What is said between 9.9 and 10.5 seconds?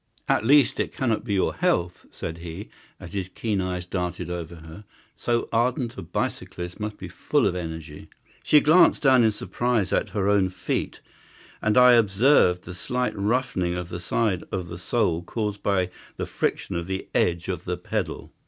at her own